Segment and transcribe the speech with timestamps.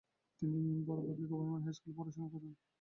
[0.41, 2.51] তিনি Barabanki government high school পড়াশোনা করেন।